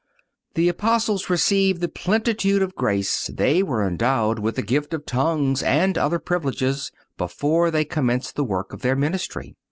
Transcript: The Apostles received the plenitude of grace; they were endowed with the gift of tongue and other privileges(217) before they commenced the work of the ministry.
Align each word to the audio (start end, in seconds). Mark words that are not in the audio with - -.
The 0.55 0.67
Apostles 0.67 1.29
received 1.29 1.79
the 1.79 1.87
plenitude 1.87 2.63
of 2.63 2.73
grace; 2.73 3.29
they 3.31 3.61
were 3.61 3.85
endowed 3.87 4.39
with 4.39 4.55
the 4.55 4.63
gift 4.63 4.95
of 4.95 5.05
tongue 5.05 5.55
and 5.63 5.95
other 5.95 6.17
privileges(217) 6.17 6.91
before 7.19 7.69
they 7.69 7.85
commenced 7.85 8.35
the 8.35 8.43
work 8.43 8.73
of 8.73 8.81
the 8.81 8.95
ministry. 8.95 9.55